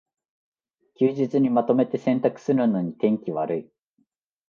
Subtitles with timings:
[0.95, 3.71] 休日にまとめて洗濯するのに天気悪い